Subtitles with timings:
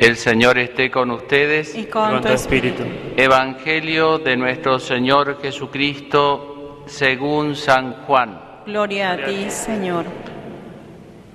[0.00, 1.74] El Señor esté con ustedes.
[1.74, 2.82] y con tu espíritu.
[3.18, 8.40] Evangelio de nuestro Señor Jesucristo según San Juan.
[8.64, 10.06] Gloria a ti, Señor.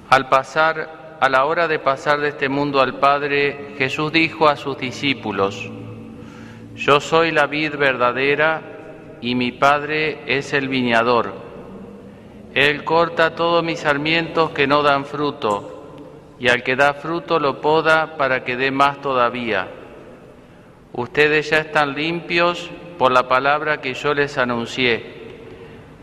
[0.10, 4.56] Al pasar, a la hora de pasar de este mundo al Padre, Jesús dijo a
[4.56, 5.70] sus discípulos,
[6.76, 8.64] Yo soy la vid verdadera
[9.22, 11.36] y mi Padre es el viñador.
[12.56, 15.75] Él corta todos mis sarmientos que no dan fruto,
[16.40, 19.68] y al que da fruto lo poda para que dé más todavía.
[20.94, 25.14] Ustedes ya están limpios por la palabra que yo les anuncié.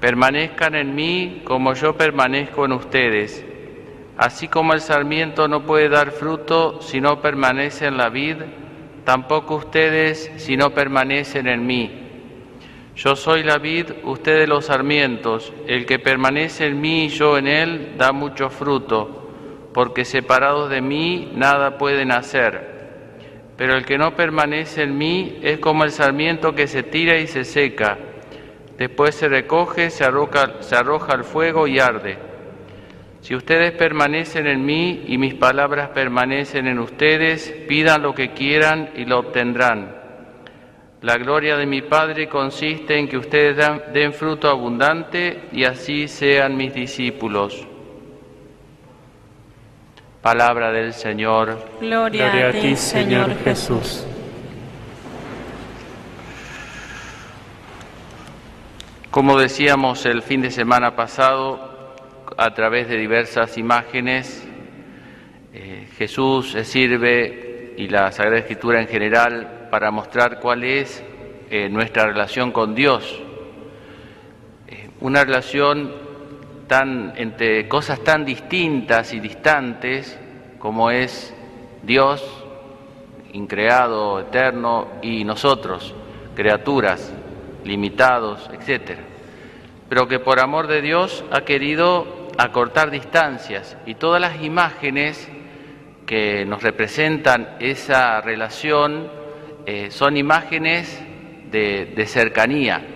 [0.01, 3.45] Permanezcan en mí como yo permanezco en ustedes.
[4.17, 8.37] Así como el sarmiento no puede dar fruto si no permanece en la vid,
[9.05, 11.99] tampoco ustedes si no permanecen en mí.
[12.95, 15.53] Yo soy la vid, ustedes los sarmientos.
[15.67, 19.22] El que permanece en mí y yo en él da mucho fruto
[19.73, 22.73] porque separados de mí nada pueden hacer.
[23.57, 27.27] Pero el que no permanece en mí es como el sarmiento que se tira y
[27.27, 27.99] se seca.
[28.79, 32.19] Después se recoge, se arroja, se arroja al fuego y arde.
[33.21, 38.91] Si ustedes permanecen en mí y mis palabras permanecen en ustedes, pidan lo que quieran
[38.97, 39.95] y lo obtendrán.
[41.03, 43.57] La gloria de mi Padre consiste en que ustedes
[43.93, 47.67] den fruto abundante y así sean mis discípulos.
[50.23, 51.59] Palabra del Señor.
[51.81, 54.07] Gloria, Gloria a ti, Señor Jesús.
[59.11, 61.97] Como decíamos el fin de semana pasado,
[62.37, 64.47] a través de diversas imágenes,
[65.53, 71.03] eh, Jesús se sirve y la Sagrada Escritura en general para mostrar cuál es
[71.51, 73.21] eh, nuestra relación con Dios.
[74.69, 76.12] Eh, una relación
[76.73, 80.19] entre cosas tan distintas y distantes
[80.59, 81.35] como es
[81.83, 82.25] Dios,
[83.33, 85.95] increado, eterno, y nosotros,
[86.35, 87.13] criaturas,
[87.65, 88.99] limitados, etc.
[89.89, 95.29] Pero que por amor de Dios ha querido acortar distancias y todas las imágenes
[96.07, 99.11] que nos representan esa relación
[99.67, 101.03] eh, son imágenes
[101.51, 102.92] de cercanía.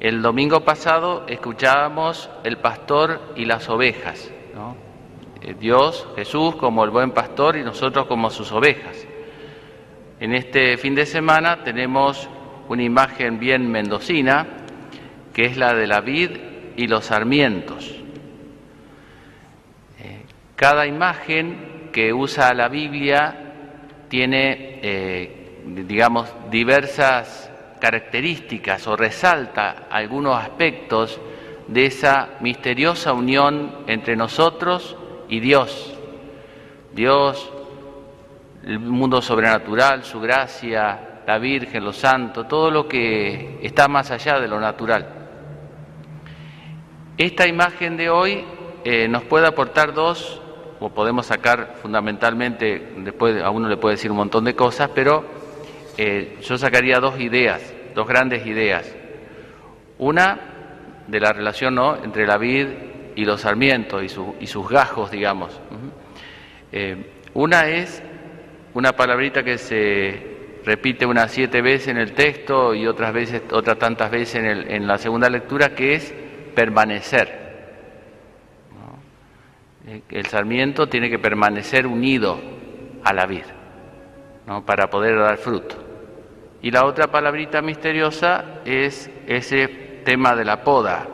[0.00, 4.30] El domingo pasado escuchábamos el pastor y las ovejas.
[5.42, 9.06] Eh, Dios, Jesús como el buen pastor y nosotros como sus ovejas.
[10.20, 12.28] En este fin de semana tenemos
[12.68, 14.46] una imagen bien mendocina,
[15.32, 16.30] que es la de la vid
[16.76, 17.90] y los sarmientos.
[20.00, 20.22] Eh,
[20.54, 23.34] cada imagen que usa la Biblia
[24.08, 31.20] tiene, eh, digamos, diversas características o resalta algunos aspectos
[31.66, 34.96] de esa misteriosa unión entre nosotros
[35.28, 35.94] y Dios.
[36.92, 37.52] Dios,
[38.64, 44.40] el mundo sobrenatural, su gracia, la Virgen, los santos, todo lo que está más allá
[44.40, 45.06] de lo natural.
[47.18, 48.44] Esta imagen de hoy
[48.84, 50.40] eh, nos puede aportar dos,
[50.80, 55.37] o podemos sacar fundamentalmente, después a uno le puede decir un montón de cosas, pero
[56.00, 58.94] eh, yo sacaría dos ideas, dos grandes ideas.
[59.98, 60.38] Una
[61.08, 61.96] de la relación ¿no?
[62.04, 62.68] entre la vid
[63.16, 65.60] y los sarmientos y, su, y sus gajos, digamos.
[66.70, 68.00] Eh, una es
[68.74, 73.76] una palabrita que se repite unas siete veces en el texto y otras veces, otras
[73.76, 76.14] tantas veces en, el, en la segunda lectura, que es
[76.54, 77.48] permanecer.
[78.70, 79.92] ¿no?
[80.08, 82.38] El sarmiento tiene que permanecer unido
[83.02, 83.46] a la vid
[84.46, 84.64] ¿no?
[84.64, 85.87] para poder dar fruto.
[86.60, 89.68] Y la otra palabrita misteriosa es ese
[90.04, 91.06] tema de la poda,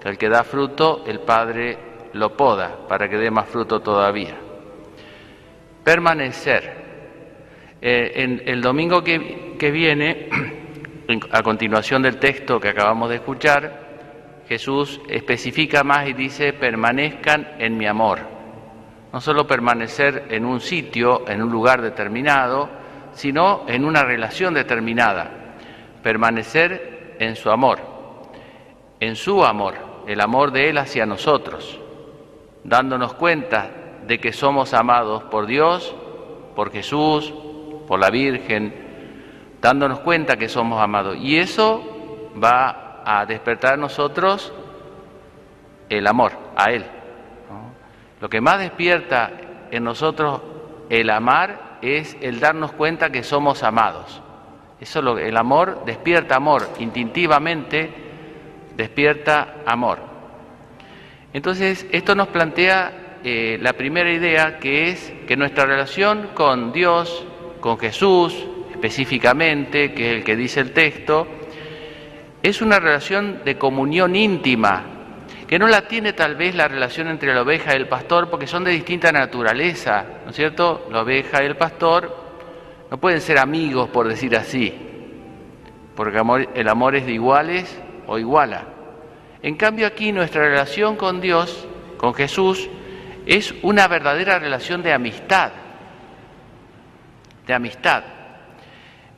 [0.00, 1.78] que el que da fruto, el Padre
[2.14, 4.36] lo poda para que dé más fruto todavía.
[5.84, 6.88] Permanecer.
[7.80, 10.28] Eh, en el domingo que, que viene,
[11.30, 13.88] a continuación del texto que acabamos de escuchar,
[14.48, 18.20] Jesús especifica más y dice, permanezcan en mi amor.
[19.12, 22.68] No solo permanecer en un sitio, en un lugar determinado,
[23.18, 25.28] sino en una relación determinada.
[26.04, 27.80] Permanecer en su amor,
[29.00, 29.74] en su amor,
[30.06, 31.80] el amor de Él hacia nosotros,
[32.62, 33.70] dándonos cuenta
[34.06, 35.96] de que somos amados por Dios,
[36.54, 37.34] por Jesús,
[37.88, 38.72] por la Virgen,
[39.60, 41.16] dándonos cuenta que somos amados.
[41.20, 44.52] Y eso va a despertar en nosotros
[45.88, 46.84] el amor a Él.
[48.20, 49.32] Lo que más despierta
[49.72, 50.40] en nosotros
[50.88, 54.22] el amar es el darnos cuenta que somos amados.
[54.80, 57.90] Eso lo, el amor despierta amor, instintivamente
[58.76, 59.98] despierta amor.
[61.32, 67.26] Entonces, esto nos plantea eh, la primera idea que es que nuestra relación con Dios,
[67.60, 71.26] con Jesús específicamente, que es el que dice el texto,
[72.42, 74.97] es una relación de comunión íntima,
[75.48, 78.46] que no la tiene tal vez la relación entre la oveja y el pastor, porque
[78.46, 80.86] son de distinta naturaleza, ¿no es cierto?
[80.92, 82.14] La oveja y el pastor
[82.90, 84.74] no pueden ser amigos, por decir así,
[85.96, 86.22] porque
[86.54, 88.66] el amor es de iguales o iguala.
[89.42, 91.66] En cambio aquí nuestra relación con Dios,
[91.96, 92.68] con Jesús,
[93.24, 95.52] es una verdadera relación de amistad,
[97.46, 98.04] de amistad.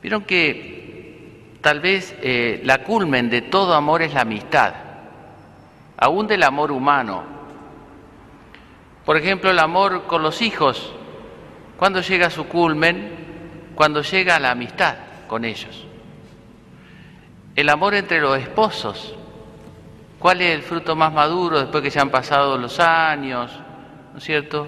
[0.01, 4.80] Vieron que tal vez eh, la culmen de todo amor es la amistad
[6.01, 7.23] aún del amor humano.
[9.05, 10.93] Por ejemplo, el amor con los hijos,
[11.77, 14.95] cuando llega a su culmen, cuando llega a la amistad
[15.27, 15.85] con ellos.
[17.55, 19.15] El amor entre los esposos,
[20.17, 23.51] ¿cuál es el fruto más maduro después que ya han pasado los años,
[24.11, 24.67] ¿no es cierto?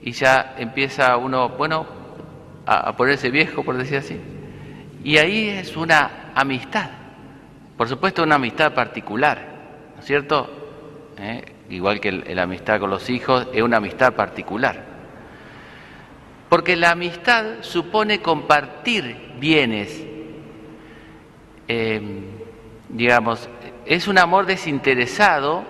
[0.00, 1.86] Y ya empieza uno, bueno,
[2.64, 4.18] a, a ponerse viejo, por decir así.
[5.04, 6.88] Y ahí es una amistad,
[7.76, 9.49] por supuesto una amistad particular
[10.04, 10.48] cierto?
[11.18, 11.44] ¿Eh?
[11.70, 14.84] Igual que la amistad con los hijos, es una amistad particular.
[16.48, 20.04] Porque la amistad supone compartir bienes.
[21.68, 22.24] Em,
[22.88, 23.48] digamos,
[23.86, 25.64] es un amor desinteresado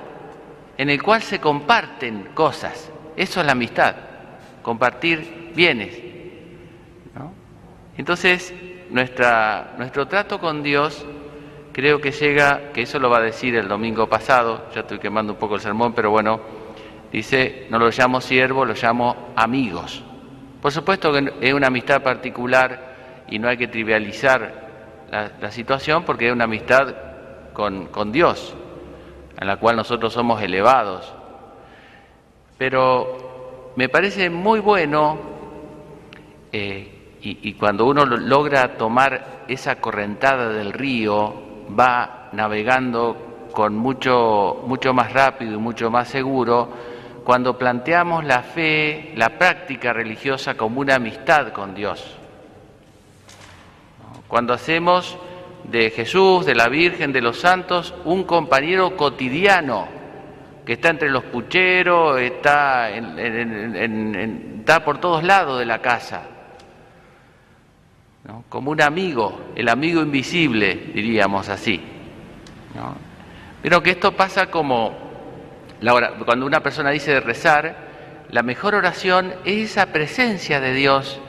[0.78, 2.90] en el cual se comparten cosas.
[3.16, 3.94] Eso es la amistad,
[4.62, 6.00] compartir bienes.
[7.98, 8.54] Entonces,
[8.88, 11.04] nuestro trato con Dios
[11.72, 15.34] creo que llega, que eso lo va a decir el domingo pasado, ya estoy quemando
[15.34, 16.40] un poco el sermón, pero bueno,
[17.12, 20.02] dice, no lo llamo siervo, lo llamo amigos.
[20.61, 24.69] Por supuesto que es una amistad particular y no hay que trivializar
[25.11, 26.94] la, situación porque es una amistad
[27.52, 28.55] con, con, Dios,
[29.40, 31.12] en la cual nosotros somos elevados.
[32.58, 35.19] Pero me parece muy bueno
[36.52, 44.62] eh, y, y cuando uno logra tomar esa correntada del río, va navegando con mucho,
[44.67, 46.69] mucho más rápido y mucho más seguro
[47.25, 52.17] cuando planteamos la fe, la práctica religiosa como una amistad con Dios.
[54.26, 55.19] Cuando hacemos
[55.64, 59.87] de Jesús, de la Virgen, de los santos, un compañero cotidiano
[60.64, 66.29] que está entre los pucheros, está, está por todos lados de la casa
[68.50, 71.81] como un amigo, el amigo invisible, diríamos así.
[73.62, 75.08] Pero que esto pasa como
[76.26, 77.88] cuando una persona dice de rezar,
[78.29, 81.20] la mejor oración es esa presencia de Dios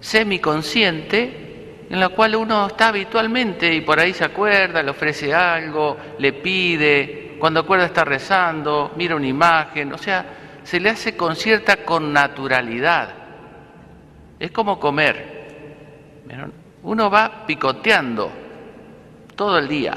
[0.00, 5.96] semiconsciente en la cual uno está habitualmente y por ahí se acuerda, le ofrece algo,
[6.18, 10.24] le pide, cuando acuerda está rezando, mira una imagen, o sea,
[10.62, 13.08] se le hace con cierta connaturalidad.
[14.38, 15.37] Es como comer.
[16.82, 18.30] Uno va picoteando
[19.34, 19.94] todo el día,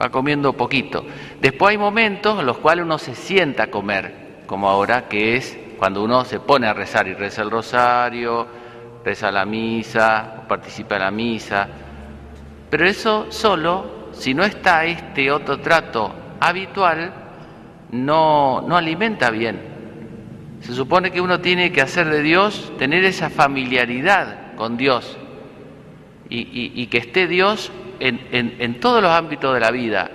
[0.00, 1.04] va comiendo poquito.
[1.40, 5.58] Después hay momentos en los cuales uno se sienta a comer, como ahora, que es
[5.78, 8.46] cuando uno se pone a rezar y reza el rosario,
[9.04, 11.68] reza la misa, participa en la misa.
[12.70, 17.12] Pero eso solo, si no está este otro trato habitual,
[17.90, 19.60] no, no alimenta bien.
[20.60, 25.16] Se supone que uno tiene que hacer de Dios, tener esa familiaridad con Dios,
[26.28, 30.10] y, que esté Dios en, todos los ámbitos de la vida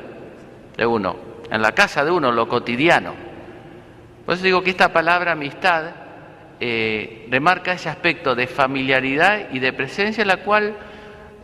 [0.76, 1.16] de uno,
[1.50, 3.14] en la casa de uno, lo cotidiano.
[4.26, 5.92] Por eso digo que esta palabra amistad
[6.60, 10.76] eh, remarca ese aspecto de familiaridad y de presencia en la cual,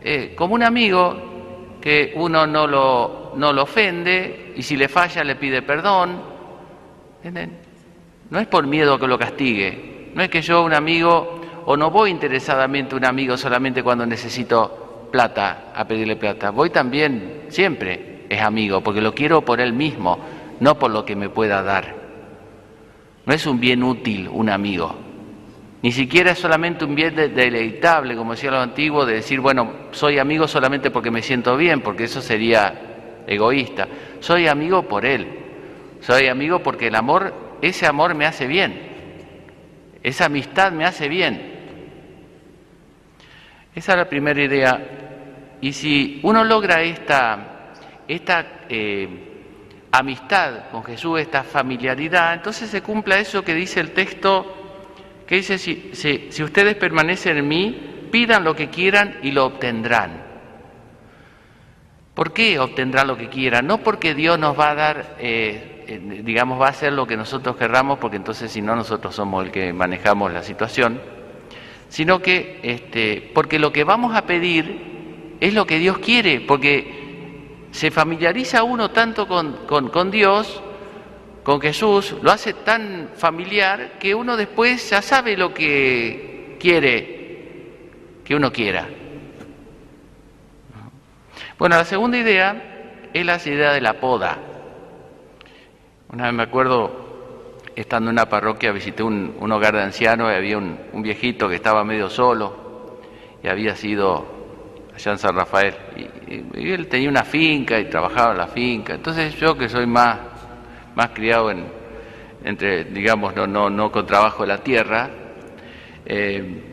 [0.02, 5.24] eh, como un amigo, que uno no lo, no lo ofende y si le falla
[5.24, 6.22] le pide perdón,
[8.30, 11.37] no es por miedo que lo castigue, no es que yo, un amigo,
[11.70, 16.50] o no voy interesadamente a un amigo solamente cuando necesito plata, a pedirle plata.
[16.52, 20.18] Voy también, siempre es amigo, porque lo quiero por él mismo,
[20.62, 21.94] no por lo que me pueda dar.
[23.26, 24.96] No es un bien útil un amigo.
[25.82, 30.20] Ni siquiera es solamente un bien deleitable, como decía lo antiguo, de decir, bueno, soy
[30.20, 33.90] amigo solamente porque me siento bien, porque eso sería egoísta.
[34.22, 35.28] Soy amigo por él.
[36.00, 38.88] Soy amigo porque el amor, ese amor me hace bien.
[40.02, 41.57] Esa amistad me hace bien.
[43.78, 44.82] Esa es la primera idea.
[45.62, 47.76] Y si uno logra esta,
[48.08, 49.08] esta eh,
[49.92, 55.60] amistad con Jesús, esta familiaridad, entonces se cumpla eso que dice el texto, que dice,
[55.60, 60.24] si, si, ustedes permanecen en mí, pidan lo que quieran y lo obtendrán.
[62.16, 63.68] ¿Por qué obtendrán lo que quieran?
[63.68, 67.56] No porque Dios nos va a dar eh, digamos, va a ser lo que nosotros
[67.56, 71.00] querramos, porque entonces si no nosotros somos el que manejamos la situación,
[71.90, 77.68] sino que, este, porque lo que vamos a pedir es lo que Dios quiere, porque
[77.72, 80.62] se familiariza uno tanto con, con, con Dios,
[81.44, 87.18] con Jesús, lo hace tan familiar que uno después ya sabe lo que quiere
[88.28, 88.86] que uno quiera.
[91.58, 94.38] Bueno, la segunda idea es la idea de la poda.
[96.12, 97.07] Una vez me acuerdo,
[97.82, 101.84] estando en una parroquia, visité un, hogar de ancianos y había un, viejito que estaba
[101.84, 102.98] medio solo
[103.44, 104.26] y había sido
[104.96, 105.76] allá en San Rafael.
[106.26, 108.96] Y, él tenía una finca y trabajaba en la finca.
[108.96, 110.18] Entonces yo que soy más,
[110.96, 111.66] más criado en,
[112.44, 115.10] entre, digamos, no, no, no con trabajo de la tierra,
[116.04, 116.64] eh,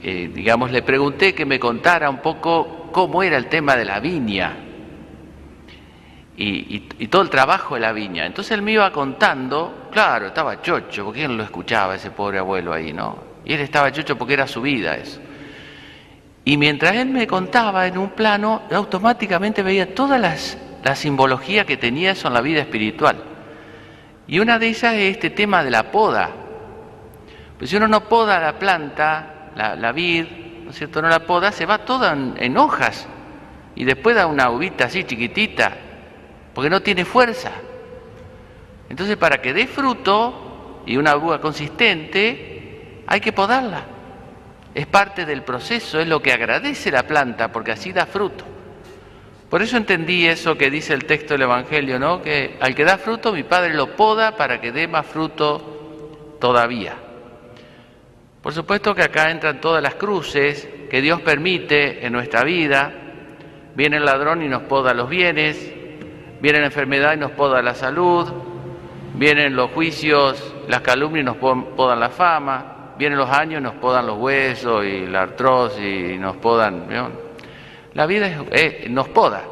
[0.00, 3.98] eh, digamos, le pregunté que me contara un poco cómo era el tema de la
[3.98, 4.65] viña
[6.36, 8.26] y, todo el trabajo de la viña.
[8.26, 12.72] Entonces él me iba contando, claro, estaba chocho, porque él lo escuchaba ese pobre abuelo
[12.72, 13.18] ahí, ¿no?
[13.44, 15.20] Y él estaba chocho porque era su vida eso.
[16.44, 21.76] Y mientras él me contaba en un plano, automáticamente veía toda las, la simbología que
[21.76, 23.16] tenía eso en la vida espiritual.
[24.28, 26.30] Y una de ellas es este tema de la poda.
[27.58, 30.26] Pues si uno no poda la planta, la, la vid,
[30.64, 31.00] ¿no es cierto?
[31.00, 33.08] No la poda, se va toda en, en hojas.
[33.74, 35.72] Y después da una uvita así chiquitita,
[36.56, 37.52] porque no tiene fuerza.
[38.88, 43.84] Entonces, para que dé fruto y una uva consistente, hay que podarla.
[44.74, 48.46] Es parte del proceso, es lo que agradece la planta, porque así da fruto.
[49.50, 52.22] Por eso entendí eso que dice el texto del Evangelio, ¿no?
[52.22, 56.94] Que al que da fruto, mi Padre lo poda para que dé más fruto todavía.
[58.40, 62.94] Por supuesto que acá entran todas las cruces que Dios permite en nuestra vida.
[63.74, 65.84] Viene el ladrón y nos poda los bienes,
[66.40, 68.30] Viene la enfermedad y nos poda la salud,
[69.14, 73.74] vienen los juicios, las calumnias y nos podan la fama, vienen los años y nos
[73.74, 76.86] podan los huesos y la artrosis y nos podan...
[77.94, 78.30] La vida
[78.90, 79.42] nos poda.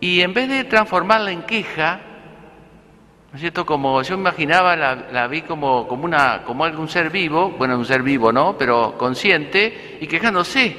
[0.00, 2.00] Y en vez de transformarla en queja,
[3.30, 3.64] ¿no es cierto?
[3.64, 8.02] Como yo imaginaba, la, vi como, como, una, como algún ser vivo, bueno, un ser
[8.02, 8.58] vivo, ¿no?
[8.58, 10.76] Pero consciente y quejándose.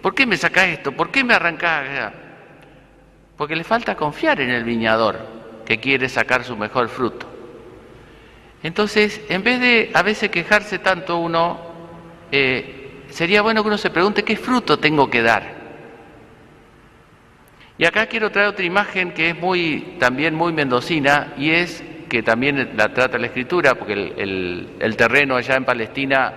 [0.00, 0.92] ¿Por qué me sacas esto?
[0.92, 2.12] ¿Por qué me arrancás?
[3.36, 5.18] Porque le falta confiar en el viñador
[5.64, 7.26] que quiere sacar su mejor fruto.
[8.62, 11.60] Entonces, en vez de a veces quejarse tanto uno,
[12.32, 15.54] eh, sería bueno que uno se pregunte qué fruto tengo que dar.
[17.78, 22.22] Y acá quiero traer otra imagen que es muy, también muy mendocina y es que
[22.22, 26.32] también la trata la escritura, porque el, terreno allá en Palestina,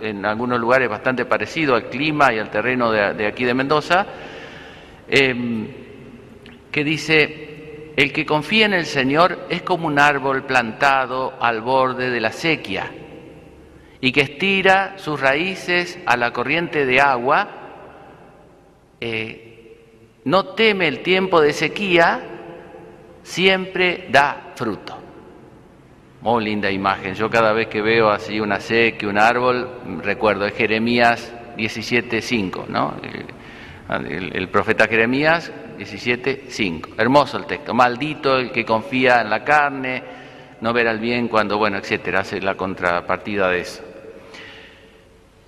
[0.00, 4.06] en algunos lugares bastante parecido al clima y al terreno de, aquí de Mendoza,
[5.08, 5.81] em,
[6.72, 12.10] que dice, el que confía en el Señor es como un árbol plantado al borde
[12.10, 12.90] de la sequía
[14.00, 17.48] y que estira sus raíces a la corriente de agua,
[19.00, 19.76] eh,
[20.24, 22.20] no teme el tiempo de sequía,
[23.22, 24.98] siempre da fruto.
[26.22, 27.14] Muy linda imagen.
[27.14, 32.94] Yo cada vez que veo así una sequía, un árbol, recuerdo, es Jeremías 17.5, ¿no?
[33.88, 35.52] el profeta Jeremías
[35.84, 36.94] 17.5.
[36.98, 37.74] Hermoso el texto.
[37.74, 40.02] Maldito el que confía en la carne,
[40.60, 43.82] no verá el bien cuando, bueno, etcétera, hace la contrapartida de eso.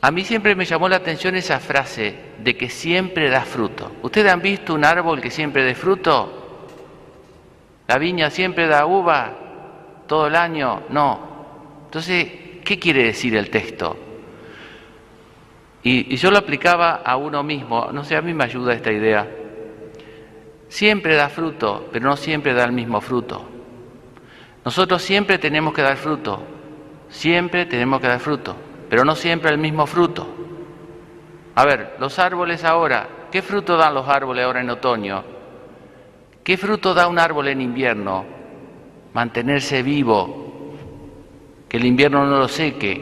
[0.01, 3.93] A mí siempre me llamó la atención esa frase de que siempre da fruto.
[4.03, 6.67] ¿Ustedes han visto un árbol que siempre dé fruto?
[7.87, 9.33] ¿La viña siempre da uva
[10.07, 10.83] todo el año?
[10.91, 11.85] No.
[11.87, 12.29] Entonces,
[12.65, 13.97] ¿qué quiere decir el texto?
[15.85, 17.91] Y, y yo lo aplicaba a uno mismo.
[17.93, 19.44] No sé, a mí me ayuda esta idea
[20.75, 23.49] siempre da fruto, pero no siempre da el mismo fruto.
[24.65, 26.43] Nosotros siempre tenemos que dar fruto,
[27.09, 28.57] siempre tenemos que dar fruto,
[28.91, 30.27] pero no siempre el mismo fruto.
[31.55, 35.23] A ver, los árboles ahora, ¿qué fruto dan los árboles ahora en otoño?
[36.43, 38.25] ¿Qué fruto da un árbol en invierno?
[39.13, 40.73] Mantenerse vivo,
[41.69, 42.97] que el invierno no lo seque.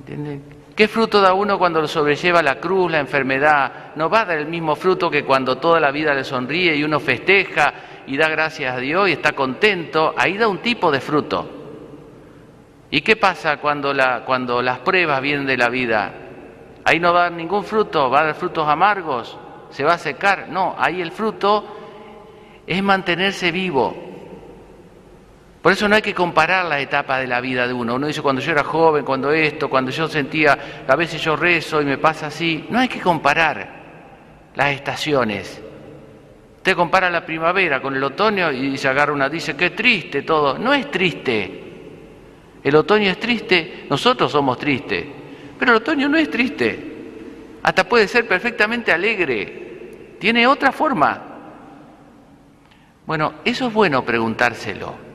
[0.00, 0.51] ¿Entienden?
[0.74, 3.92] ¿Qué fruto da uno cuando lo sobrelleva la cruz, la enfermedad?
[3.94, 6.82] No va a dar el mismo fruto que cuando toda la vida le sonríe y
[6.82, 7.74] uno festeja
[8.06, 10.14] y da gracias a Dios y está contento.
[10.16, 11.62] Ahí da un tipo de fruto.
[12.90, 16.12] ¿Y qué pasa cuando, la, cuando las pruebas vienen de la vida?
[16.84, 19.38] Ahí no va a dar ningún fruto, va a dar frutos amargos,
[19.70, 20.48] se va a secar.
[20.48, 21.64] No, ahí el fruto
[22.66, 24.11] es mantenerse vivo,
[25.62, 27.94] por eso no hay que comparar la etapa de la vida de uno.
[27.94, 31.80] Uno dice cuando yo era joven, cuando esto, cuando yo sentía, a veces yo rezo
[31.80, 32.66] y me pasa así.
[32.68, 33.70] No hay que comparar
[34.56, 35.62] las estaciones.
[36.56, 40.58] Usted compara la primavera con el otoño y se agarra una, dice, qué triste todo.
[40.58, 41.62] No es triste.
[42.64, 45.04] El otoño es triste, nosotros somos tristes,
[45.58, 46.92] pero el otoño no es triste.
[47.62, 50.16] Hasta puede ser perfectamente alegre.
[50.18, 51.22] Tiene otra forma.
[53.06, 55.11] Bueno, eso es bueno preguntárselo.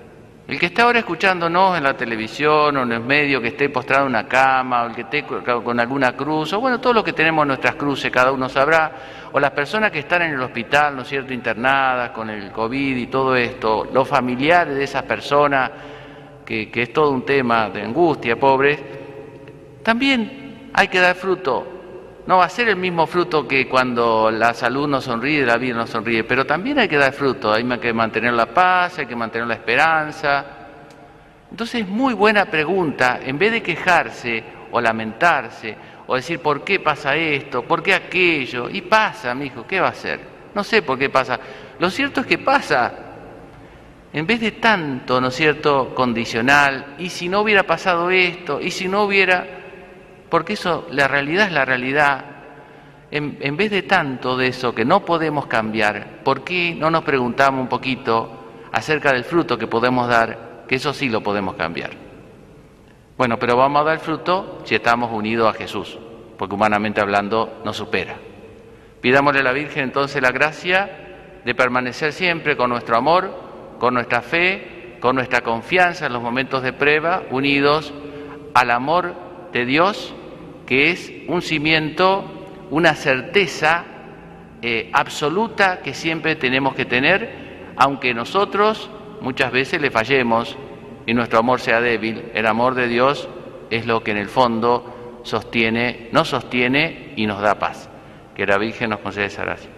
[0.48, 4.04] El que está ahora escuchándonos en la televisión o en el medio, que esté postrado
[4.04, 7.12] en una cama, o el que esté con alguna cruz, o bueno, todo lo que
[7.12, 8.94] tenemos nuestras cruces, cada uno sabrá,
[9.34, 12.96] o las personas que están en el hospital, ¿no es cierto?, internadas con el COVID
[12.96, 15.70] y todo esto, los familiares de esas personas,
[16.46, 18.80] que, es todo un tema de angustia, pobres,
[19.84, 21.77] también hay que dar fruto.
[22.28, 25.76] No va a ser el mismo fruto que cuando la salud no sonríe, la vida
[25.76, 29.16] no sonríe, pero también hay que dar fruto, hay que mantener la paz, hay que
[29.16, 30.46] mantener la esperanza.
[31.50, 36.82] Entonces es muy buena pregunta, en vez de quejarse o lamentarse o decir por qué
[36.82, 40.20] pasa esto, por qué aquello, y pasa, mi hijo, ¿qué va a hacer?
[40.54, 41.40] No sé por qué pasa.
[41.80, 42.94] Lo cierto es que pasa.
[44.12, 48.72] En vez de tanto, ¿no es cierto?, condicional, y si no hubiera pasado esto, y
[48.72, 49.57] si no hubiera,
[50.30, 52.26] porque eso, la realidad es la realidad,
[53.10, 57.62] en, vez de tanto de eso que no podemos cambiar, ¿por qué no nos preguntamos
[57.62, 58.30] un poquito
[58.72, 61.92] acerca del fruto que podemos dar, que eso sí lo podemos cambiar?
[63.18, 65.98] Bueno, pero vamos a dar fruto si estamos unidos a Jesús,
[66.38, 68.16] porque humanamente hablando nos supera.
[69.02, 73.32] Pidámosle a la Virgen entonces la gracia de permanecer siempre con nuestro amor,
[73.80, 77.94] con nuestra fe, con nuestra confianza en los momentos de prueba, unidos
[78.54, 80.14] al amor de Dios,
[80.66, 82.26] que es un cimiento,
[82.70, 83.86] una certeza
[84.62, 88.90] eh, absoluta que siempre tenemos que tener, aunque nosotros
[89.22, 90.58] muchas veces le fallemos
[91.06, 93.30] y nuestro amor sea débil, el amor de Dios
[93.70, 97.90] es lo que en el fondo sostiene, nos sostiene y nos da paz.
[98.36, 99.77] Que la Virgen nos conceda esa gracia.